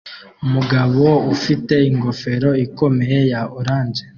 [0.45, 4.03] Umugabo ufite ingofero ikomeye ya orange